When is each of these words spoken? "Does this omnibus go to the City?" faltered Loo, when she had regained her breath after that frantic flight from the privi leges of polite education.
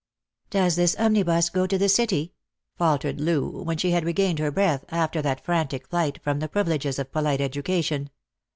"Does 0.49 0.77
this 0.77 0.95
omnibus 0.97 1.51
go 1.51 1.67
to 1.67 1.77
the 1.77 1.87
City?" 1.87 2.33
faltered 2.79 3.21
Loo, 3.21 3.61
when 3.61 3.77
she 3.77 3.91
had 3.91 4.03
regained 4.03 4.39
her 4.39 4.49
breath 4.49 4.83
after 4.89 5.21
that 5.21 5.45
frantic 5.45 5.87
flight 5.89 6.19
from 6.23 6.39
the 6.39 6.49
privi 6.49 6.69
leges 6.69 6.97
of 6.97 7.11
polite 7.11 7.39
education. 7.39 8.09